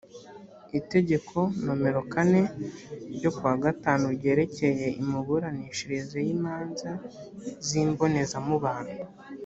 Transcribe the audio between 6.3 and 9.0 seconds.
imanza z imbonezamubano